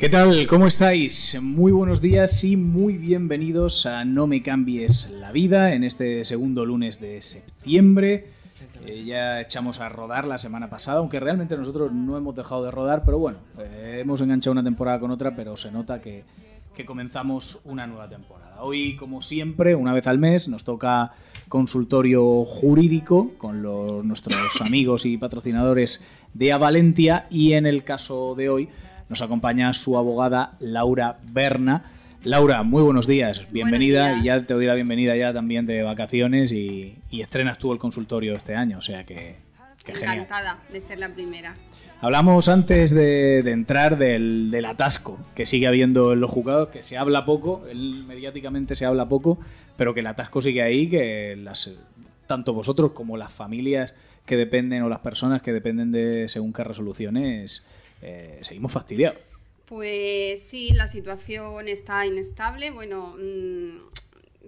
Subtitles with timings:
[0.00, 0.46] ¿Qué tal?
[0.46, 1.38] ¿Cómo estáis?
[1.42, 6.64] Muy buenos días y muy bienvenidos a No me cambies la vida en este segundo
[6.64, 8.28] lunes de septiembre.
[8.86, 12.70] Eh, ya echamos a rodar la semana pasada, aunque realmente nosotros no hemos dejado de
[12.70, 16.24] rodar, pero bueno, eh, hemos enganchado una temporada con otra, pero se nota que,
[16.74, 18.62] que comenzamos una nueva temporada.
[18.62, 21.12] Hoy, como siempre, una vez al mes, nos toca
[21.50, 28.48] consultorio jurídico con los, nuestros amigos y patrocinadores de Avalentia y en el caso de
[28.48, 28.68] hoy
[29.10, 31.82] nos acompaña su abogada Laura Berna.
[32.22, 35.82] Laura, muy buenos días, bienvenida Buenos y ya te doy la bienvenida ya también de
[35.82, 39.36] vacaciones y, y estrenas tú el consultorio este año, o sea que,
[39.84, 40.18] que genial.
[40.18, 41.54] Encantada de ser la primera.
[42.00, 46.80] Hablamos antes de, de entrar del, del atasco que sigue habiendo en los juzgados, que
[46.80, 49.40] se habla poco, él mediáticamente se habla poco,
[49.76, 51.72] pero que el atasco sigue ahí, que las,
[52.26, 53.94] tanto vosotros como las familias
[54.24, 57.68] que dependen o las personas que dependen de según qué resoluciones,
[58.02, 59.18] eh, seguimos fastidiados.
[59.66, 62.70] Pues sí, la situación está inestable.
[62.72, 63.90] Bueno, mm,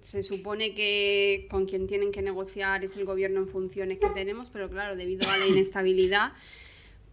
[0.00, 4.50] se supone que con quien tienen que negociar es el gobierno en funciones que tenemos,
[4.50, 6.32] pero claro, debido a la inestabilidad,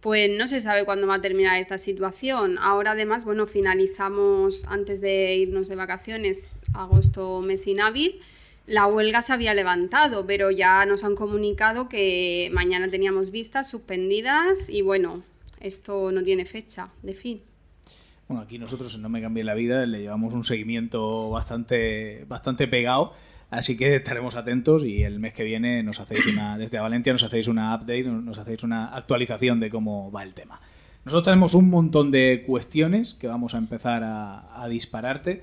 [0.00, 2.58] pues no se sabe cuándo va a terminar esta situación.
[2.58, 8.20] Ahora además, bueno, finalizamos antes de irnos de vacaciones, agosto mes inhábil.
[8.66, 14.68] La huelga se había levantado, pero ya nos han comunicado que mañana teníamos vistas suspendidas
[14.70, 15.22] y bueno,
[15.60, 17.42] esto no tiene fecha de fin.
[18.28, 22.68] Bueno, aquí nosotros en No Me Cambie la Vida le llevamos un seguimiento bastante, bastante
[22.68, 23.12] pegado,
[23.50, 27.24] así que estaremos atentos y el mes que viene nos hacéis una, desde Valencia nos
[27.24, 30.60] hacéis una update, nos hacéis una actualización de cómo va el tema.
[31.04, 35.42] Nosotros tenemos un montón de cuestiones que vamos a empezar a, a dispararte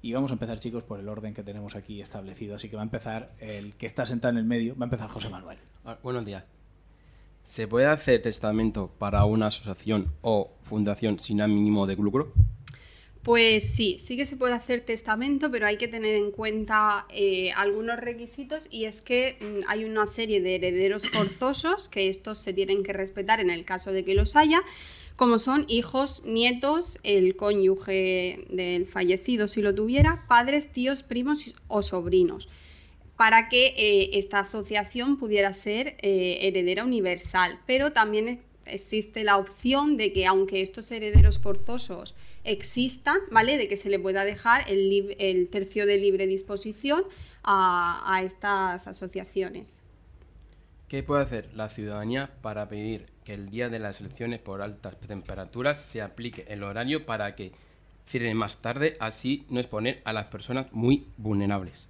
[0.00, 2.54] y vamos a empezar, chicos, por el orden que tenemos aquí establecido.
[2.54, 5.08] Así que va a empezar el que está sentado en el medio, va a empezar
[5.08, 5.58] José Manuel.
[5.84, 6.44] Ah, Buenos días.
[7.48, 12.30] ¿Se puede hacer testamento para una asociación o fundación sin ánimo de lucro?
[13.22, 17.52] Pues sí, sí que se puede hacer testamento, pero hay que tener en cuenta eh,
[17.52, 22.52] algunos requisitos y es que mm, hay una serie de herederos forzosos que estos se
[22.52, 24.60] tienen que respetar en el caso de que los haya,
[25.16, 31.80] como son hijos, nietos, el cónyuge del fallecido si lo tuviera, padres, tíos, primos o
[31.80, 32.46] sobrinos
[33.18, 37.58] para que eh, esta asociación pudiera ser eh, heredera universal.
[37.66, 42.14] Pero también existe la opción de que aunque estos herederos forzosos
[42.44, 43.58] existan, ¿vale?
[43.58, 47.02] De que se le pueda dejar el, el tercio de libre disposición
[47.42, 49.80] a, a estas asociaciones.
[50.86, 54.96] ¿Qué puede hacer la ciudadanía para pedir que el día de las elecciones por altas
[55.00, 57.50] temperaturas se aplique el horario para que
[58.06, 61.88] cierren más tarde, así no exponer a las personas muy vulnerables?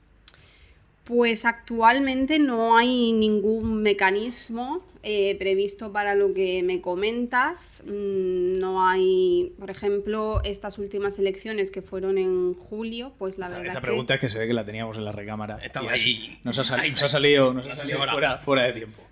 [1.08, 7.80] Pues actualmente no hay ningún mecanismo eh, previsto para lo que me comentas.
[7.86, 13.54] Mm, No hay, por ejemplo, estas últimas elecciones que fueron en julio, pues la Esa,
[13.56, 15.56] verdad esa que- pregunta es que se ve que la teníamos en la recámara.
[15.64, 16.38] Estaba ahí.
[16.44, 19.02] Nos ha, sali- Ahí, nos ha salido, nos ha salido fuera, fuera de tiempo.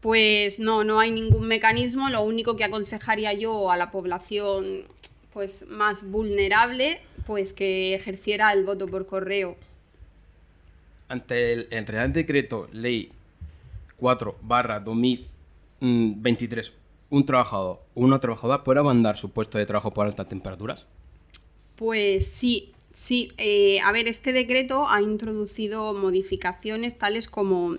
[0.00, 2.08] Pues no, no hay ningún mecanismo.
[2.08, 4.84] Lo único que aconsejaría yo a la población
[5.34, 9.56] pues más vulnerable, pues que ejerciera el voto por correo.
[11.10, 13.10] Ante el, Real Decreto Ley
[13.96, 16.72] 4 barra 2023,
[17.10, 20.86] un trabajador o una trabajadora puede abandonar su puesto de trabajo por altas temperaturas.
[21.74, 23.32] Pues sí, sí.
[23.38, 27.74] eh, a ver, este decreto ha introducido modificaciones tales como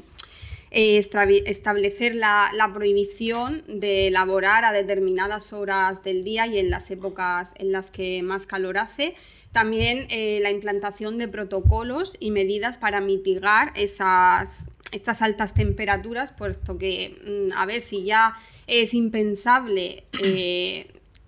[0.71, 6.91] eh, establecer la, la prohibición de laborar a determinadas horas del día y en las
[6.91, 9.15] épocas en las que más calor hace.
[9.51, 16.77] También eh, la implantación de protocolos y medidas para mitigar esas, estas altas temperaturas, puesto
[16.77, 18.35] que, mm, a ver, si ya
[18.67, 20.87] es impensable eh,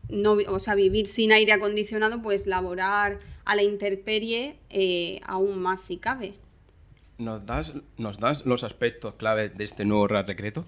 [0.10, 5.82] no, o sea, vivir sin aire acondicionado, pues laborar a la intemperie eh, aún más
[5.82, 6.36] si cabe.
[7.18, 10.66] ¿Nos das, ¿Nos das los aspectos clave de este nuevo Real Decreto?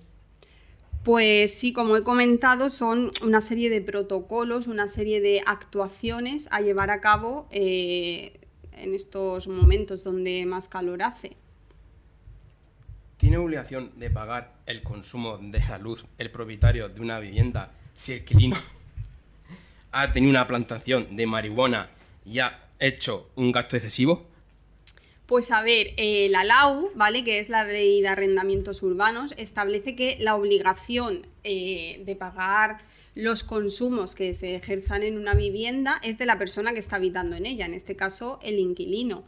[1.05, 6.59] Pues sí, como he comentado, son una serie de protocolos, una serie de actuaciones a
[6.59, 8.41] llevar a cabo eh,
[8.73, 11.37] en estos momentos donde más calor hace.
[13.25, 18.13] ¿tiene obligación de pagar el consumo de la luz el propietario de una vivienda si
[18.13, 18.55] el inquilino
[19.91, 21.89] ha tenido una plantación de marihuana
[22.23, 24.27] y ha hecho un gasto excesivo?
[25.25, 27.23] Pues a ver, eh, la LAU, ¿vale?
[27.23, 32.81] Que es la ley de arrendamientos urbanos, establece que la obligación eh, de pagar
[33.15, 37.35] los consumos que se ejerzan en una vivienda es de la persona que está habitando
[37.35, 39.23] en ella, en este caso el inquilino.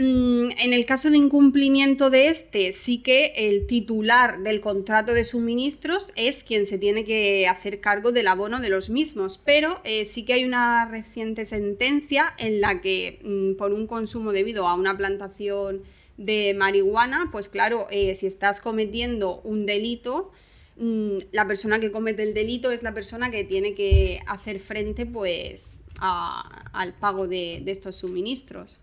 [0.00, 5.24] Mm, en el caso de incumplimiento de este, sí que el titular del contrato de
[5.24, 10.06] suministros es quien se tiene que hacer cargo del abono de los mismos, pero eh,
[10.06, 14.74] sí que hay una reciente sentencia en la que mm, por un consumo debido a
[14.74, 15.82] una plantación
[16.16, 20.32] de marihuana, pues claro, eh, si estás cometiendo un delito,
[20.78, 25.04] mm, la persona que comete el delito es la persona que tiene que hacer frente
[25.04, 25.62] pues
[26.00, 28.80] al pago de estos suministros.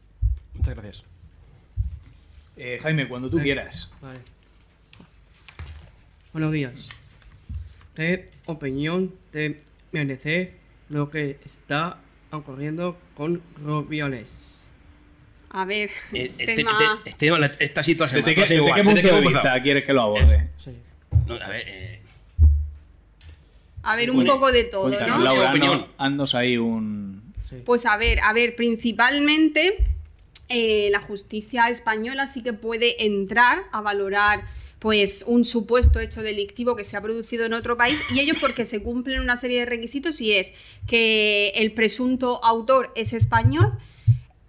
[0.57, 1.03] Muchas gracias.
[2.57, 3.93] Eh, Jaime, cuando tú quieras.
[4.01, 4.19] Vale.
[6.33, 6.89] Buenos días.
[7.95, 9.61] ¿Qué opinión te
[9.91, 10.53] merece
[10.89, 11.99] lo que está
[12.31, 14.29] ocurriendo con Rubiales?
[15.49, 17.01] A ver, Eh, este- tema...
[17.05, 20.49] este- este- esta situación ¿Desde me qué, desde punto de vista quieres que lo aborde?
[20.57, 20.71] Sí.
[21.25, 22.01] No, a ver, eh,
[23.83, 25.19] A ver, un Bueno, poco de todo, ¿no?
[25.19, 25.87] Laura, ¿Qué no, opinión?
[25.97, 27.33] haznos ahí un...
[27.49, 27.61] Sí.
[27.65, 29.77] Pues a ver, a ver, principalmente
[30.49, 34.45] eh, la justicia española sí que puede entrar a valorar
[34.79, 38.63] pues un supuesto hecho delictivo que se ha producido en otro país y ello porque
[38.63, 40.53] se cumplen una serie de requisitos y es
[40.87, 43.73] que el presunto autor es español,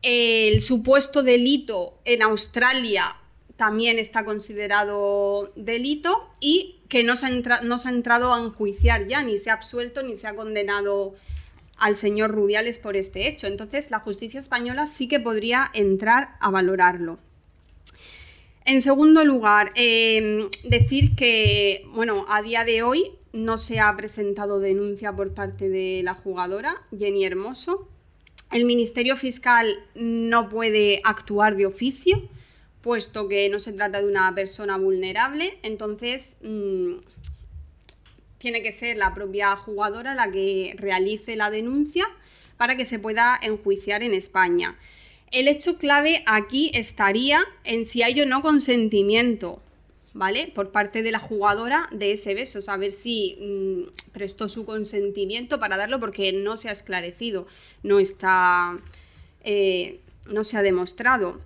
[0.02, 3.16] el supuesto delito en Australia
[3.56, 9.08] también está considerado delito y que no se, ha no se ha entrado a enjuiciar
[9.08, 11.16] ya, ni se ha absuelto ni se ha condenado
[11.78, 13.46] al señor Rubiales por este hecho.
[13.46, 17.18] Entonces, la justicia española sí que podría entrar a valorarlo.
[18.64, 24.60] En segundo lugar, eh, decir que, bueno, a día de hoy no se ha presentado
[24.60, 27.88] denuncia por parte de la jugadora, Jenny Hermoso.
[28.50, 32.28] El Ministerio Fiscal no puede actuar de oficio,
[32.82, 35.58] puesto que no se trata de una persona vulnerable.
[35.62, 36.94] Entonces, mm,
[38.38, 42.06] tiene que ser la propia jugadora la que realice la denuncia
[42.56, 44.76] para que se pueda enjuiciar en España.
[45.30, 49.60] El hecho clave aquí estaría en si hay o no consentimiento,
[50.14, 50.50] ¿vale?
[50.54, 55.76] Por parte de la jugadora de ese beso, saber si mm, prestó su consentimiento para
[55.76, 57.46] darlo porque no se ha esclarecido,
[57.82, 58.78] no está,
[59.44, 61.40] eh, no se ha demostrado.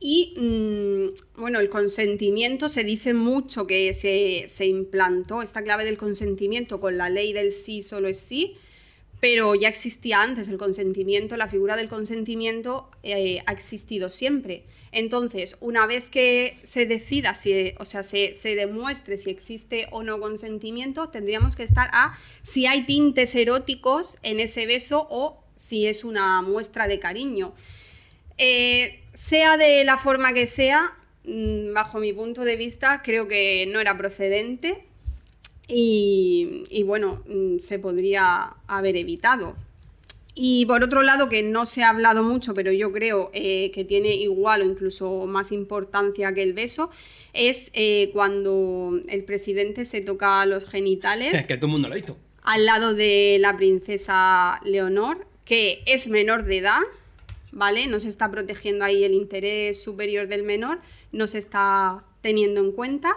[0.00, 5.96] Y mm, bueno, el consentimiento se dice mucho que se, se implantó esta clave del
[5.96, 8.56] consentimiento con la ley del sí solo es sí,
[9.20, 14.64] pero ya existía antes el consentimiento, la figura del consentimiento eh, ha existido siempre.
[14.92, 20.02] Entonces, una vez que se decida, si, o sea, se, se demuestre si existe o
[20.02, 25.86] no consentimiento, tendríamos que estar a si hay tintes eróticos en ese beso o si
[25.86, 27.54] es una muestra de cariño.
[28.38, 30.92] Eh, sea de la forma que sea,
[31.24, 34.84] mm, bajo mi punto de vista, creo que no era procedente
[35.68, 39.56] y, y bueno, mm, se podría haber evitado.
[40.34, 43.84] Y por otro lado, que no se ha hablado mucho, pero yo creo eh, que
[43.84, 46.90] tiene igual o incluso más importancia que el beso,
[47.32, 51.94] es eh, cuando el presidente se toca los genitales es que todo el mundo lo
[51.94, 52.16] ha visto.
[52.42, 56.80] al lado de la princesa Leonor, que es menor de edad,
[57.54, 57.86] ¿vale?
[57.86, 60.80] No se está protegiendo ahí el interés superior del menor,
[61.12, 63.14] no se está teniendo en cuenta.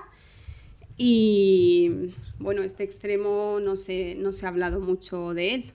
[0.96, 5.74] Y bueno, este extremo no se, no se ha hablado mucho de él.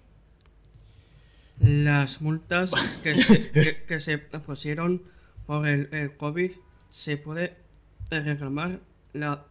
[1.58, 5.02] Las multas que se, que, que se pusieron
[5.46, 6.52] por el, el COVID
[6.88, 7.56] se puede
[8.10, 8.80] reclamar
[9.12, 9.44] la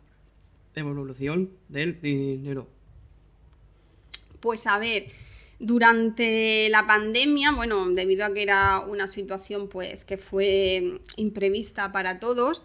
[0.74, 2.68] devolución del dinero.
[4.40, 5.12] Pues a ver,
[5.62, 12.20] durante la pandemia, bueno, debido a que era una situación pues que fue imprevista para
[12.20, 12.64] todos,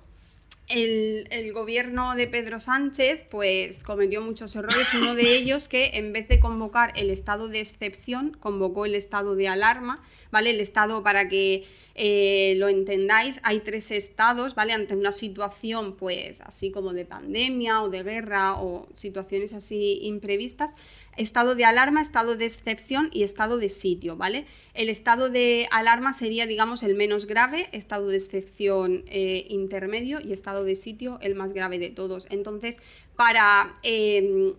[0.68, 6.14] el, el gobierno de Pedro Sánchez pues cometió muchos errores, uno de ellos que en
[6.14, 10.02] vez de convocar el estado de excepción, convocó el estado de alarma,
[10.36, 10.50] ¿vale?
[10.50, 11.64] El estado, para que
[11.94, 14.74] eh, lo entendáis, hay tres estados, ¿vale?
[14.74, 20.74] Ante una situación pues así como de pandemia o de guerra o situaciones así imprevistas,
[21.16, 24.44] estado de alarma, estado de excepción y estado de sitio, ¿vale?
[24.74, 30.34] El estado de alarma sería, digamos, el menos grave, estado de excepción eh, intermedio y
[30.34, 32.26] estado de sitio el más grave de todos.
[32.28, 32.78] Entonces,
[33.16, 34.52] para eh,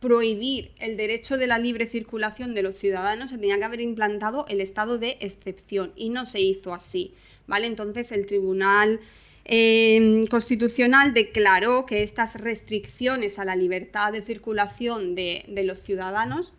[0.00, 4.46] prohibir el derecho de la libre circulación de los ciudadanos se tenía que haber implantado
[4.48, 7.14] el estado de excepción y no se hizo así,
[7.46, 7.66] ¿vale?
[7.66, 9.00] Entonces el tribunal
[9.44, 16.54] eh, Constitucional declaró que estas restricciones a la libertad de circulación de, los ciudadanos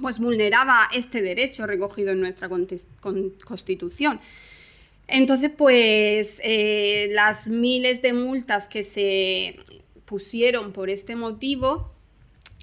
[0.00, 4.20] pues vulneraba este derecho recogido en nuestra Constitución.
[5.06, 9.56] Entonces, pues eh, las miles de multas que se
[10.06, 11.91] pusieron por este motivo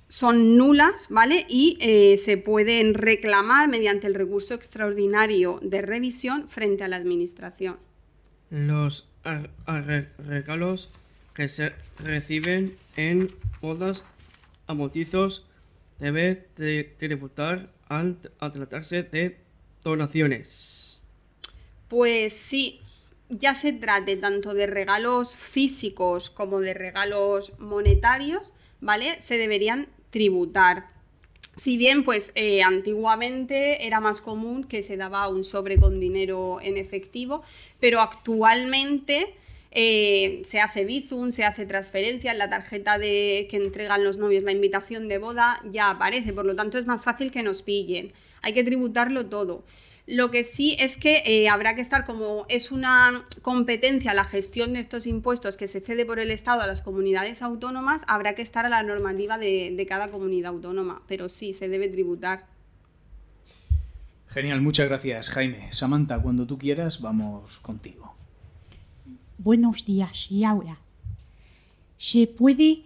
[0.10, 1.46] son nulas, ¿vale?
[1.48, 7.78] Y eh, se pueden reclamar mediante el recurso extraordinario de revisión frente a la Administración.
[8.50, 10.90] Los arre- regalos
[11.36, 14.04] que se reciben en bodas
[14.66, 15.46] a bautizos
[16.00, 19.38] debe de tributar al, al tratarse de
[19.84, 21.04] donaciones.
[21.88, 22.82] Pues sí,
[23.30, 29.22] ya se trate tanto de regalos físicos como de regalos monetarios, ¿vale?
[29.22, 30.88] Se deberían tributar.
[31.56, 36.60] Si bien, pues eh, antiguamente era más común que se daba un sobre con dinero
[36.62, 37.44] en efectivo,
[37.80, 39.36] pero actualmente
[39.72, 44.44] eh, se hace Bizum, se hace transferencia, en la tarjeta de, que entregan los novios,
[44.44, 48.14] la invitación de boda, ya aparece, por lo tanto es más fácil que nos pillen.
[48.42, 49.64] Hay que tributarlo todo.
[50.10, 54.74] Lo que sí es que eh, habrá que estar, como es una competencia la gestión
[54.74, 58.42] de estos impuestos que se cede por el Estado a las comunidades autónomas, habrá que
[58.42, 62.48] estar a la normativa de, de cada comunidad autónoma, pero sí se debe tributar.
[64.30, 65.72] Genial, muchas gracias, Jaime.
[65.72, 68.16] Samantha, cuando tú quieras, vamos contigo.
[69.38, 70.32] Buenos días.
[70.32, 70.80] Y ahora,
[72.00, 72.82] ¿se puede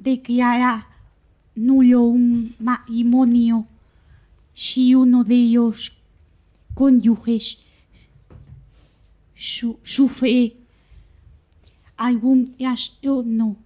[0.00, 0.86] declarar
[1.54, 3.68] nulo un matrimonio
[4.52, 5.99] si uno de ellos
[6.74, 7.66] cónyuges
[9.34, 10.56] su- sufre
[11.96, 13.56] algún trastorno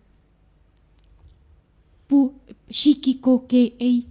[2.68, 4.06] psíquico que él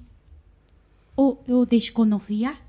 [1.16, 2.60] o lo desconocía?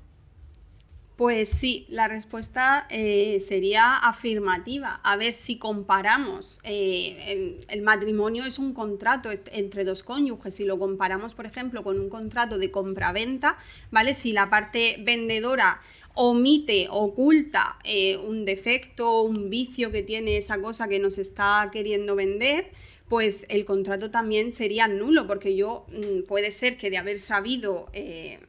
[1.15, 4.99] Pues sí, la respuesta eh, sería afirmativa.
[5.01, 6.59] A ver si comparamos.
[6.63, 10.55] eh, el, el matrimonio es un contrato entre dos cónyuges.
[10.55, 13.57] Si lo comparamos, por ejemplo, con un contrato de compraventa,
[13.91, 14.13] ¿vale?
[14.13, 15.79] Si la parte vendedora
[16.15, 22.15] omite, oculta eh, un defecto, un vicio que tiene esa cosa que nos está queriendo
[22.15, 22.71] vender,
[23.09, 27.89] pues el contrato también sería nulo, porque yo mm, puede ser que de haber sabido
[27.93, 28.39] eh,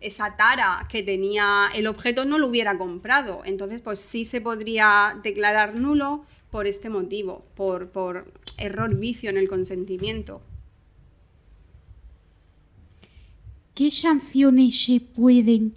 [0.00, 3.42] esa tara que tenía el objeto no lo hubiera comprado.
[3.44, 9.38] Entonces, pues sí se podría declarar nulo por este motivo, por, por error vicio en
[9.38, 10.42] el consentimiento.
[13.74, 15.74] ¿Qué sanciones se pueden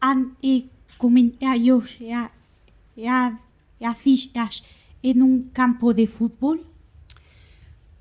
[0.00, 0.66] ante
[0.96, 2.32] comentarios ra-
[2.96, 3.40] ra-
[3.80, 4.64] racistas
[5.02, 6.64] en un campo de fútbol?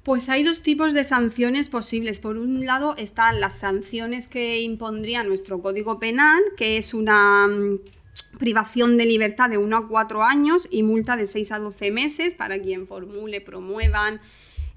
[0.03, 2.19] Pues hay dos tipos de sanciones posibles.
[2.19, 7.79] Por un lado están las sanciones que impondría nuestro Código Penal, que es una mm,
[8.39, 12.35] privación de libertad de 1 a 4 años y multa de 6 a 12 meses
[12.35, 14.21] para quien formule, promuevan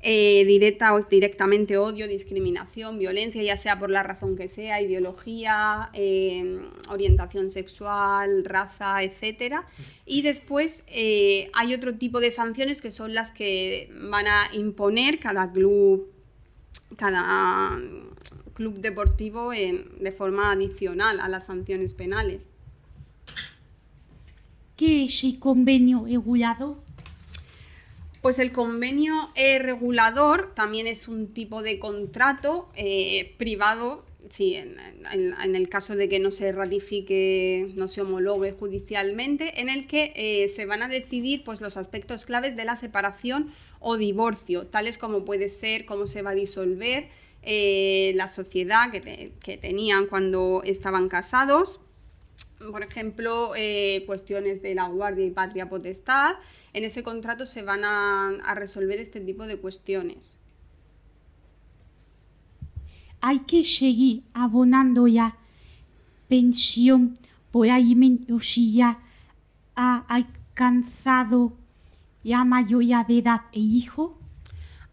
[0.02, 5.90] eh, directa o directamente odio, discriminación, violencia, ya sea por la razón que sea, ideología,
[5.92, 9.66] eh, orientación sexual, raza, etcétera.
[10.06, 15.18] Y después eh, hay otro tipo de sanciones que son las que van a imponer
[15.18, 16.10] cada club,
[16.96, 17.78] cada
[18.54, 22.40] club deportivo de forma adicional a las sanciones penales.
[24.76, 26.82] ¿Qué es el convenio regulado?
[28.20, 34.76] Pues el convenio eh, regulador también es un tipo de contrato eh, privado, sí, en,
[35.56, 40.48] el caso de que no se ratifique, no se homologue judicialmente, en el que eh,
[40.50, 45.24] se van a decidir pues, los aspectos claves de la separación o divorcio, tales como
[45.24, 47.08] puede ser cómo se va a disolver
[47.42, 51.80] la sociedad que, te- que tenían cuando estaban casados,
[52.70, 53.52] por ejemplo,
[54.04, 56.34] cuestiones de la guardia y patria potestad,
[56.72, 60.36] en ese contrato se van a, resolver este tipo de cuestiones.
[63.20, 65.36] Hay que seguir abonando ya
[66.28, 67.18] pensión
[67.50, 69.00] por alimentos si ya
[69.74, 71.56] ha alcanzado
[72.22, 74.19] la mayoría de edad e hijo.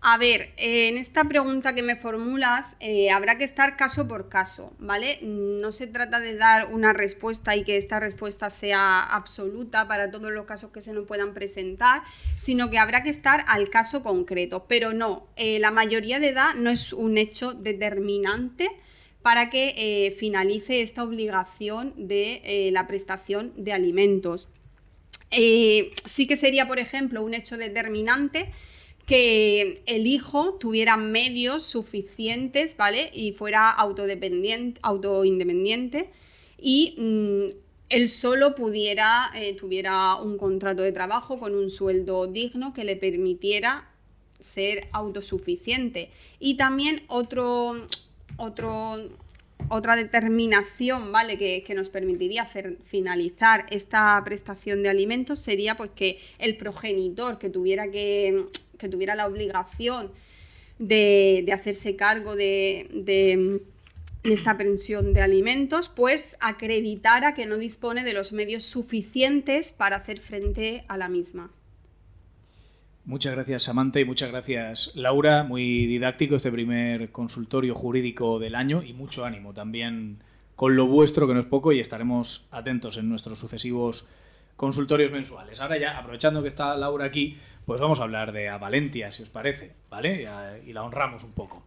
[0.10, 4.30] A ver, eh, en esta pregunta que me formulas eh, habrá que estar caso por
[4.30, 5.20] caso, ¿vale?
[5.22, 10.32] No se trata de dar una respuesta y que esta respuesta sea absoluta para todos
[10.32, 12.04] los casos que se nos puedan presentar,
[12.40, 14.66] sino que habrá que estar al caso concreto.
[14.70, 18.70] Pero no, eh, la mayoría de edad no es un hecho determinante
[19.22, 24.48] para que finalice esta obligación de la prestación de alimentos.
[25.30, 28.54] Sí que sería, por ejemplo, un hecho determinante
[29.08, 33.10] que el hijo tuviera medios suficientes, ¿vale?
[33.14, 36.10] Y fuera autoindependiente
[36.60, 37.46] y mm,
[37.90, 42.98] él solo pudiera, eh, tuviera un contrato de trabajo con un sueldo digno que le
[42.98, 43.90] permitiera
[44.40, 46.12] ser autosuficiente.
[46.40, 47.76] Y también otro,
[48.36, 48.98] otro,
[49.70, 51.38] otra determinación ¿vale?
[51.38, 52.46] que, que nos permitiría
[52.86, 59.16] finalizar esta prestación de alimentos sería pues, que el progenitor que tuviera, que, que tuviera
[59.16, 60.12] la obligación
[60.80, 63.62] de, hacerse cargo de, de
[64.24, 70.20] esta pensión de alimentos, pues acreditara que no dispone de los medios suficientes para hacer
[70.20, 71.52] frente a la misma.
[73.06, 78.84] Muchas gracias Samantha y muchas gracias Laura, muy didáctico este primer consultorio jurídico del año
[78.84, 80.22] y mucho ánimo también
[80.58, 84.10] con lo vuestro que no es poco y estaremos atentos en nuestros sucesivos
[84.58, 85.62] consultorios mensuales.
[85.62, 89.30] Ahora ya, aprovechando que está Laura aquí, pues vamos a hablar de Avalentia, si os
[89.30, 90.28] parece, ¿vale?
[90.66, 91.64] Y la honramos un poco.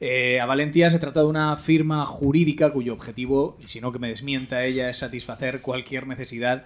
[0.00, 4.00] Eh, a Valentía se trata de una firma jurídica cuyo objetivo, y si no que
[4.00, 6.64] me desmienta ella, es satisfacer cualquier necesidad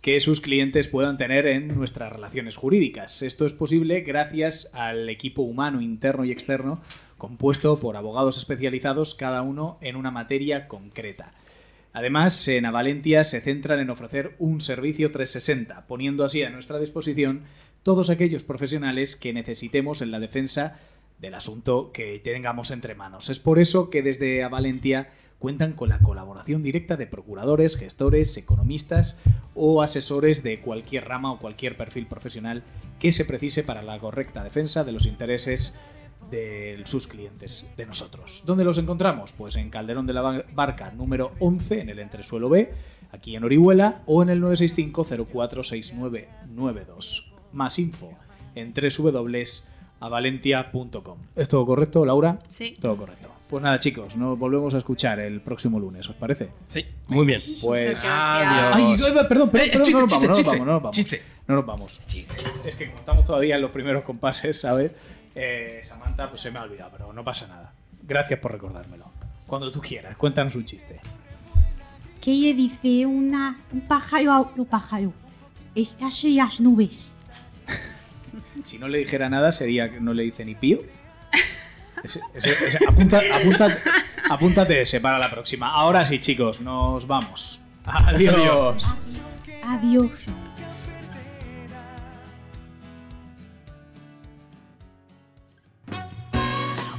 [0.00, 3.22] que sus clientes puedan tener en nuestras relaciones jurídicas.
[3.22, 6.82] Esto es posible gracias al equipo humano interno y externo
[7.18, 11.32] compuesto por abogados especializados, cada uno en una materia concreta.
[11.92, 17.42] Además, en Avalentia se centran en ofrecer un servicio 360, poniendo así a nuestra disposición
[17.82, 20.80] todos aquellos profesionales que necesitemos en la defensa
[21.18, 23.28] del asunto que tengamos entre manos.
[23.30, 29.20] Es por eso que desde Avalentia cuentan con la colaboración directa de procuradores, gestores, economistas
[29.54, 32.62] o asesores de cualquier rama o cualquier perfil profesional
[33.00, 35.80] que se precise para la correcta defensa de los intereses
[36.32, 38.42] de sus clientes, de nosotros.
[38.46, 39.32] ¿Dónde los encontramos?
[39.32, 42.72] Pues en Calderón de la Barca número 11, en el entresuelo B,
[43.12, 47.32] aquí en Orihuela, o en el 965-046992.
[47.52, 48.10] Más info
[48.54, 49.42] en www
[50.00, 51.18] a valentia.com.
[51.36, 52.38] ¿Es todo correcto, Laura?
[52.48, 52.74] Sí.
[52.80, 53.28] Todo correcto.
[53.48, 56.48] Pues nada, chicos, nos volvemos a escuchar el próximo lunes, ¿os parece?
[56.66, 57.38] Sí, muy bien.
[57.62, 58.04] Pues.
[58.10, 59.00] Adiós.
[59.04, 60.82] Ay, perdón, perdón, Eh, perdón, chiste, no nos vamos, no nos chiste, vamos, no nos
[60.82, 60.96] vamos.
[60.96, 61.22] chiste.
[61.46, 62.00] No nos vamos.
[62.06, 62.34] Chiste.
[62.64, 64.90] Es que como estamos todavía en los primeros compases, ¿sabes?
[65.34, 67.72] Eh, Samantha, pues se me ha olvidado, pero no pasa nada.
[68.02, 69.06] Gracias por recordármelo.
[69.46, 71.00] Cuando tú quieras, cuéntanos un chiste.
[72.20, 75.12] ¿Qué le dice una, un pájaro a otro pájaro?
[75.74, 77.14] Es hacia las nubes.
[78.64, 80.78] Si no le dijera nada, sería que no le dice ni pío.
[82.04, 83.76] Ese- ese- ese- apunta- apunta-
[84.30, 85.68] apúntate ese para la próxima.
[85.70, 87.60] Ahora sí, chicos, nos vamos.
[87.84, 88.86] Adiós.
[89.64, 90.26] Adiós.